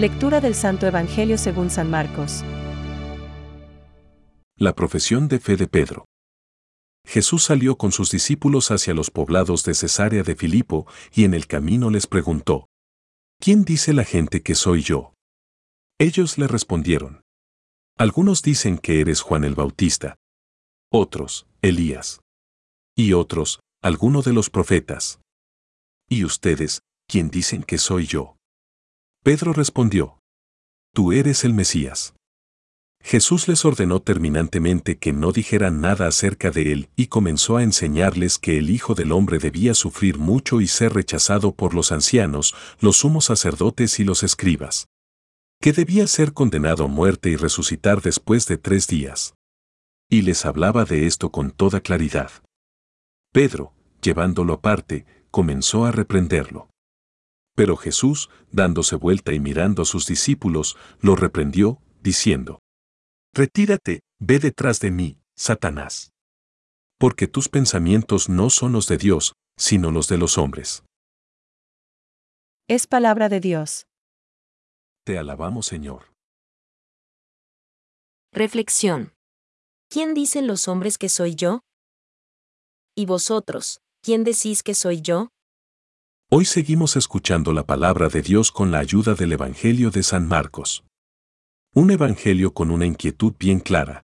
Lectura 0.00 0.40
del 0.40 0.54
Santo 0.54 0.86
Evangelio 0.86 1.36
según 1.36 1.68
San 1.68 1.90
Marcos. 1.90 2.42
La 4.56 4.74
profesión 4.74 5.28
de 5.28 5.38
fe 5.38 5.58
de 5.58 5.66
Pedro. 5.66 6.06
Jesús 7.06 7.44
salió 7.44 7.76
con 7.76 7.92
sus 7.92 8.10
discípulos 8.10 8.70
hacia 8.70 8.94
los 8.94 9.10
poblados 9.10 9.62
de 9.64 9.74
Cesarea 9.74 10.22
de 10.22 10.34
Filipo 10.34 10.86
y 11.12 11.24
en 11.24 11.34
el 11.34 11.46
camino 11.46 11.90
les 11.90 12.06
preguntó, 12.06 12.70
¿Quién 13.42 13.62
dice 13.62 13.92
la 13.92 14.04
gente 14.04 14.42
que 14.42 14.54
soy 14.54 14.80
yo? 14.80 15.12
Ellos 15.98 16.38
le 16.38 16.48
respondieron, 16.48 17.20
Algunos 17.98 18.40
dicen 18.40 18.78
que 18.78 19.02
eres 19.02 19.20
Juan 19.20 19.44
el 19.44 19.54
Bautista, 19.54 20.16
otros, 20.90 21.46
Elías, 21.60 22.22
y 22.96 23.12
otros, 23.12 23.60
alguno 23.82 24.22
de 24.22 24.32
los 24.32 24.48
profetas. 24.48 25.20
¿Y 26.08 26.24
ustedes, 26.24 26.80
quién 27.06 27.28
dicen 27.28 27.62
que 27.62 27.76
soy 27.76 28.06
yo? 28.06 28.39
Pedro 29.22 29.52
respondió, 29.52 30.18
Tú 30.94 31.12
eres 31.12 31.44
el 31.44 31.52
Mesías. 31.52 32.14
Jesús 33.02 33.48
les 33.48 33.66
ordenó 33.66 34.00
terminantemente 34.00 34.98
que 34.98 35.12
no 35.12 35.32
dijeran 35.32 35.82
nada 35.82 36.06
acerca 36.06 36.50
de 36.50 36.72
él 36.72 36.88
y 36.96 37.08
comenzó 37.08 37.58
a 37.58 37.62
enseñarles 37.62 38.38
que 38.38 38.56
el 38.56 38.70
Hijo 38.70 38.94
del 38.94 39.12
Hombre 39.12 39.38
debía 39.38 39.74
sufrir 39.74 40.18
mucho 40.18 40.62
y 40.62 40.66
ser 40.66 40.94
rechazado 40.94 41.52
por 41.52 41.74
los 41.74 41.92
ancianos, 41.92 42.54
los 42.80 42.98
sumos 42.98 43.26
sacerdotes 43.26 44.00
y 44.00 44.04
los 44.04 44.22
escribas. 44.22 44.86
Que 45.60 45.74
debía 45.74 46.06
ser 46.06 46.32
condenado 46.32 46.84
a 46.84 46.88
muerte 46.88 47.28
y 47.28 47.36
resucitar 47.36 48.00
después 48.00 48.46
de 48.46 48.56
tres 48.56 48.86
días. 48.86 49.34
Y 50.08 50.22
les 50.22 50.46
hablaba 50.46 50.86
de 50.86 51.06
esto 51.06 51.30
con 51.30 51.50
toda 51.50 51.80
claridad. 51.80 52.30
Pedro, 53.32 53.74
llevándolo 54.00 54.54
aparte, 54.54 55.04
comenzó 55.30 55.84
a 55.84 55.92
reprenderlo. 55.92 56.70
Pero 57.60 57.76
Jesús, 57.76 58.30
dándose 58.50 58.96
vuelta 58.96 59.34
y 59.34 59.38
mirando 59.38 59.82
a 59.82 59.84
sus 59.84 60.06
discípulos, 60.06 60.78
lo 61.02 61.14
reprendió, 61.14 61.78
diciendo, 62.00 62.60
Retírate, 63.34 64.00
ve 64.18 64.38
detrás 64.38 64.80
de 64.80 64.90
mí, 64.90 65.20
Satanás. 65.36 66.10
Porque 66.98 67.28
tus 67.28 67.50
pensamientos 67.50 68.30
no 68.30 68.48
son 68.48 68.72
los 68.72 68.88
de 68.88 68.96
Dios, 68.96 69.34
sino 69.58 69.90
los 69.90 70.08
de 70.08 70.16
los 70.16 70.38
hombres. 70.38 70.84
Es 72.66 72.86
palabra 72.86 73.28
de 73.28 73.40
Dios. 73.40 73.84
Te 75.04 75.18
alabamos, 75.18 75.66
Señor. 75.66 76.14
Reflexión. 78.32 79.12
¿Quién 79.90 80.14
dicen 80.14 80.46
los 80.46 80.66
hombres 80.66 80.96
que 80.96 81.10
soy 81.10 81.34
yo? 81.34 81.60
¿Y 82.96 83.04
vosotros, 83.04 83.82
quién 84.00 84.24
decís 84.24 84.62
que 84.62 84.74
soy 84.74 85.02
yo? 85.02 85.28
Hoy 86.32 86.44
seguimos 86.44 86.94
escuchando 86.94 87.52
la 87.52 87.66
palabra 87.66 88.08
de 88.08 88.22
Dios 88.22 88.52
con 88.52 88.70
la 88.70 88.78
ayuda 88.78 89.14
del 89.14 89.32
Evangelio 89.32 89.90
de 89.90 90.04
San 90.04 90.28
Marcos. 90.28 90.84
Un 91.74 91.90
evangelio 91.90 92.54
con 92.54 92.70
una 92.70 92.86
inquietud 92.86 93.34
bien 93.36 93.58
clara. 93.58 94.02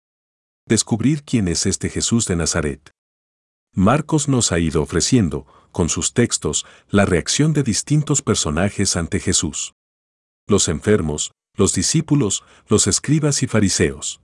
Descubrir 0.69 1.23
quién 1.23 1.49
es 1.49 1.65
este 1.65 1.89
Jesús 1.89 2.27
de 2.27 2.37
Nazaret. 2.37 2.91
Marcos 3.73 4.29
nos 4.29 4.53
ha 4.53 4.59
ido 4.59 4.83
ofreciendo, 4.83 5.47
con 5.73 5.89
sus 5.89 6.13
textos, 6.13 6.67
la 6.91 7.07
reacción 7.07 7.55
de 7.55 7.63
distintos 7.63 8.21
personajes 8.21 8.97
ante 8.97 9.19
Jesús. 9.19 9.73
Los 10.47 10.69
enfermos, 10.69 11.33
los 11.57 11.73
discípulos, 11.73 12.45
los 12.69 12.87
escribas 12.87 13.43
y 13.43 13.47
fariseos. 13.47 14.21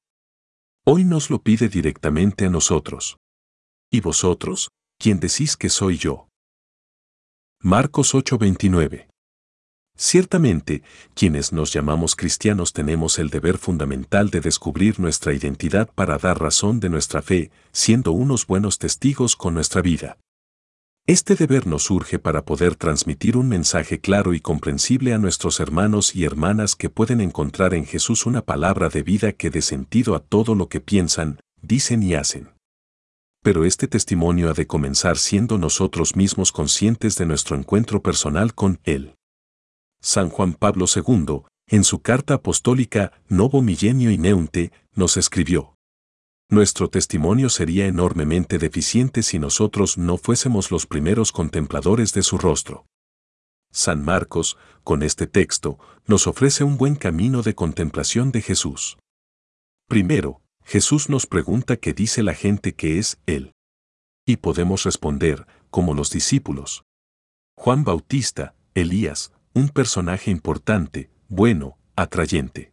Hoy 0.84 1.04
nos 1.04 1.30
lo 1.30 1.38
pide 1.38 1.70
directamente 1.70 2.44
a 2.44 2.50
nosotros. 2.50 3.16
¿Y 3.90 4.02
vosotros, 4.02 4.68
quién 4.98 5.18
decís 5.18 5.56
que 5.56 5.70
soy 5.70 5.96
yo? 5.96 6.28
Marcos 7.68 8.14
8:29 8.14 9.08
Ciertamente, 9.96 10.84
quienes 11.16 11.52
nos 11.52 11.72
llamamos 11.72 12.14
cristianos 12.14 12.72
tenemos 12.72 13.18
el 13.18 13.28
deber 13.28 13.58
fundamental 13.58 14.30
de 14.30 14.40
descubrir 14.40 15.00
nuestra 15.00 15.34
identidad 15.34 15.90
para 15.92 16.16
dar 16.16 16.40
razón 16.40 16.78
de 16.78 16.90
nuestra 16.90 17.22
fe, 17.22 17.50
siendo 17.72 18.12
unos 18.12 18.46
buenos 18.46 18.78
testigos 18.78 19.34
con 19.34 19.54
nuestra 19.54 19.82
vida. 19.82 20.16
Este 21.08 21.34
deber 21.34 21.66
nos 21.66 21.82
surge 21.82 22.20
para 22.20 22.44
poder 22.44 22.76
transmitir 22.76 23.36
un 23.36 23.48
mensaje 23.48 23.98
claro 23.98 24.32
y 24.32 24.38
comprensible 24.38 25.12
a 25.12 25.18
nuestros 25.18 25.58
hermanos 25.58 26.14
y 26.14 26.22
hermanas 26.22 26.76
que 26.76 26.88
pueden 26.88 27.20
encontrar 27.20 27.74
en 27.74 27.84
Jesús 27.84 28.26
una 28.26 28.42
palabra 28.42 28.90
de 28.90 29.02
vida 29.02 29.32
que 29.32 29.50
dé 29.50 29.60
sentido 29.60 30.14
a 30.14 30.20
todo 30.20 30.54
lo 30.54 30.68
que 30.68 30.80
piensan, 30.80 31.40
dicen 31.62 32.04
y 32.04 32.14
hacen. 32.14 32.55
Pero 33.46 33.64
este 33.64 33.86
testimonio 33.86 34.50
ha 34.50 34.54
de 34.54 34.66
comenzar 34.66 35.18
siendo 35.18 35.56
nosotros 35.56 36.16
mismos 36.16 36.50
conscientes 36.50 37.14
de 37.14 37.26
nuestro 37.26 37.54
encuentro 37.54 38.02
personal 38.02 38.56
con 38.56 38.80
Él. 38.82 39.14
San 40.00 40.30
Juan 40.30 40.54
Pablo 40.54 40.86
II, 40.92 41.42
en 41.68 41.84
su 41.84 42.00
carta 42.00 42.34
apostólica 42.34 43.12
Novo 43.28 43.62
Milenio 43.62 44.10
y 44.10 44.18
Neunte, 44.18 44.72
nos 44.96 45.16
escribió. 45.16 45.76
Nuestro 46.50 46.90
testimonio 46.90 47.48
sería 47.48 47.86
enormemente 47.86 48.58
deficiente 48.58 49.22
si 49.22 49.38
nosotros 49.38 49.96
no 49.96 50.16
fuésemos 50.16 50.72
los 50.72 50.88
primeros 50.88 51.30
contempladores 51.30 52.12
de 52.14 52.24
su 52.24 52.38
rostro. 52.38 52.86
San 53.70 54.04
Marcos, 54.04 54.58
con 54.82 55.04
este 55.04 55.28
texto, 55.28 55.78
nos 56.08 56.26
ofrece 56.26 56.64
un 56.64 56.78
buen 56.78 56.96
camino 56.96 57.42
de 57.42 57.54
contemplación 57.54 58.32
de 58.32 58.42
Jesús. 58.42 58.98
Primero, 59.86 60.40
Jesús 60.66 61.08
nos 61.08 61.26
pregunta 61.26 61.76
qué 61.76 61.94
dice 61.94 62.24
la 62.24 62.34
gente 62.34 62.74
que 62.74 62.98
es 62.98 63.18
Él. 63.26 63.52
Y 64.26 64.38
podemos 64.38 64.82
responder, 64.82 65.46
como 65.70 65.94
los 65.94 66.10
discípulos. 66.10 66.82
Juan 67.56 67.84
Bautista, 67.84 68.56
Elías, 68.74 69.32
un 69.54 69.68
personaje 69.68 70.32
importante, 70.32 71.08
bueno, 71.28 71.78
atrayente. 71.94 72.72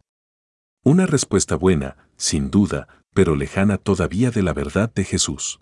Una 0.84 1.06
respuesta 1.06 1.54
buena, 1.54 2.08
sin 2.16 2.50
duda, 2.50 2.88
pero 3.14 3.36
lejana 3.36 3.78
todavía 3.78 4.32
de 4.32 4.42
la 4.42 4.52
verdad 4.52 4.92
de 4.92 5.04
Jesús. 5.04 5.60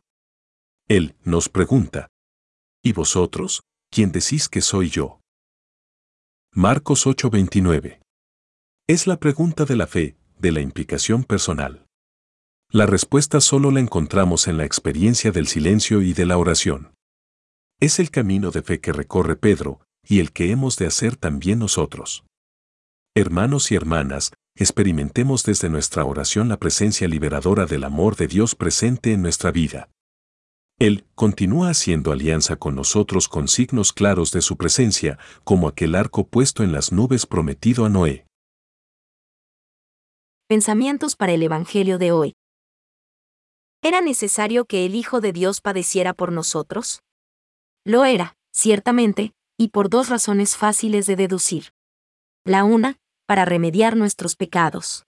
Él 0.89 1.15
nos 1.23 1.51
pregunta, 1.51 2.09
¿Y 2.83 2.95
vosotros, 2.95 3.63
quién 3.91 4.11
decís 4.11 4.49
que 4.49 4.61
soy 4.61 4.89
yo? 4.89 5.21
Marcos 6.53 7.07
8:29. 7.07 8.01
Es 8.89 9.07
la 9.07 9.19
pregunta 9.21 9.65
de 9.65 9.77
la 9.77 9.87
fe, 9.87 10.17
de 10.39 10.51
la 10.51 10.61
implicación 10.61 11.23
personal. 11.23 11.82
La 12.75 12.87
respuesta 12.87 13.43
solo 13.43 13.71
la 13.71 13.81
encontramos 13.81 14.49
en 14.49 14.57
la 14.57 14.65
experiencia 14.65 15.31
del 15.31 15.47
silencio 15.47 16.01
y 16.01 16.15
de 16.15 16.25
la 16.25 16.39
oración. 16.39 16.95
Es 17.81 17.99
el 17.99 18.11
camino 18.11 18.51
de 18.51 18.63
fe 18.63 18.81
que 18.81 18.95
recorre 18.95 19.37
Pedro, 19.37 19.83
y 20.03 20.21
el 20.21 20.33
que 20.33 20.51
hemos 20.51 20.79
de 20.79 20.87
hacer 20.87 21.17
también 21.17 21.59
nosotros. 21.59 22.25
Hermanos 23.15 23.71
y 23.71 23.75
hermanas, 23.75 24.33
experimentemos 24.57 25.43
desde 25.43 25.69
nuestra 25.69 26.07
oración 26.07 26.49
la 26.49 26.57
presencia 26.57 27.07
liberadora 27.09 27.67
del 27.67 27.85
amor 27.85 28.17
de 28.17 28.27
Dios 28.27 28.55
presente 28.55 29.13
en 29.13 29.21
nuestra 29.21 29.53
vida. 29.53 29.91
Él 30.79 31.05
continúa 31.15 31.69
haciendo 31.69 32.11
alianza 32.11 32.57
con 32.57 32.75
nosotros 32.75 33.29
con 33.29 33.49
signos 33.49 33.93
claros 33.93 34.33
de 34.33 34.41
su 34.41 34.57
presencia, 34.57 35.19
como 35.45 35.69
aquel 35.69 35.95
arco 35.95 36.27
puesto 36.27 36.63
en 36.63 36.73
las 36.73 36.91
nubes 36.91 37.27
prometido 37.27 37.85
a 37.85 37.91
Noé. 37.91 38.25
Pensamientos 40.49 41.17
para 41.17 41.33
el 41.33 41.43
Evangelio 41.43 41.99
de 41.99 42.13
hoy. 42.13 42.33
¿Era 43.85 44.01
necesario 44.01 44.65
que 44.65 44.87
el 44.87 44.95
Hijo 44.95 45.21
de 45.21 45.33
Dios 45.33 45.61
padeciera 45.61 46.15
por 46.15 46.31
nosotros? 46.31 47.03
Lo 47.85 48.05
era, 48.05 48.37
ciertamente, 48.53 49.35
y 49.59 49.71
por 49.71 49.91
dos 49.91 50.09
razones 50.09 50.57
fáciles 50.57 51.07
de 51.07 51.17
deducir. 51.17 51.73
La 52.45 52.63
una, 52.63 53.01
para 53.27 53.45
remediar 53.45 53.97
nuestros 53.97 54.37
pecados. 54.37 55.05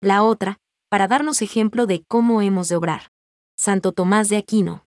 La 0.00 0.24
otra, 0.24 0.58
para 0.88 1.06
darnos 1.06 1.42
ejemplo 1.42 1.86
de 1.86 2.02
cómo 2.08 2.42
hemos 2.42 2.68
de 2.68 2.74
obrar. 2.74 3.12
Santo 3.56 3.92
Tomás 3.92 4.28
de 4.28 4.36
Aquino. 4.36 4.84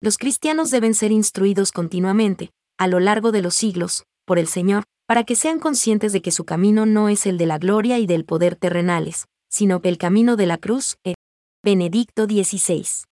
Los 0.00 0.18
cristianos 0.18 0.72
deben 0.72 0.94
ser 0.94 1.12
instruidos 1.12 1.70
continuamente, 1.70 2.50
a 2.76 2.88
lo 2.88 2.98
largo 2.98 3.30
de 3.30 3.42
los 3.42 3.54
siglos, 3.54 4.04
por 4.24 4.40
el 4.40 4.48
Señor, 4.48 4.82
para 5.06 5.22
que 5.22 5.36
sean 5.36 5.60
conscientes 5.60 6.12
de 6.12 6.22
que 6.22 6.32
su 6.32 6.44
camino 6.44 6.86
no 6.86 7.08
es 7.08 7.24
el 7.24 7.38
de 7.38 7.46
la 7.46 7.58
gloria 7.58 8.00
y 8.00 8.06
del 8.06 8.24
poder 8.24 8.56
terrenales, 8.56 9.28
sino 9.48 9.80
el 9.82 9.98
camino 9.98 10.36
de 10.36 10.46
la 10.46 10.58
cruz 10.58 10.96
es. 11.04 11.14
Benedicto 11.64 12.24
XVI 12.26 13.08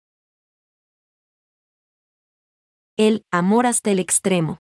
el 2.97 3.25
amor 3.29 3.65
hasta 3.65 3.91
el 3.91 3.99
extremo. 3.99 4.59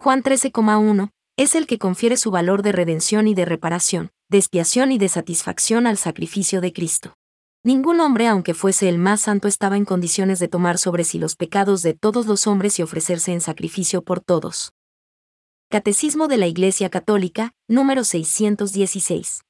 Juan 0.00 0.22
13,1 0.22 1.10
es 1.36 1.54
el 1.54 1.66
que 1.66 1.78
confiere 1.78 2.16
su 2.16 2.30
valor 2.30 2.62
de 2.62 2.72
redención 2.72 3.28
y 3.28 3.34
de 3.34 3.44
reparación, 3.44 4.10
de 4.28 4.38
expiación 4.38 4.90
y 4.90 4.98
de 4.98 5.08
satisfacción 5.08 5.86
al 5.86 5.96
sacrificio 5.96 6.60
de 6.60 6.72
Cristo. 6.72 7.14
Ningún 7.62 8.00
hombre, 8.00 8.26
aunque 8.26 8.54
fuese 8.54 8.88
el 8.88 8.98
más 8.98 9.22
santo, 9.22 9.46
estaba 9.46 9.76
en 9.76 9.84
condiciones 9.84 10.38
de 10.38 10.48
tomar 10.48 10.78
sobre 10.78 11.04
sí 11.04 11.18
los 11.18 11.36
pecados 11.36 11.82
de 11.82 11.94
todos 11.94 12.26
los 12.26 12.46
hombres 12.46 12.78
y 12.78 12.82
ofrecerse 12.82 13.32
en 13.32 13.40
sacrificio 13.40 14.02
por 14.02 14.20
todos. 14.20 14.72
Catecismo 15.68 16.26
de 16.26 16.38
la 16.38 16.46
Iglesia 16.46 16.90
Católica, 16.90 17.52
número 17.68 18.04
616. 18.04 19.45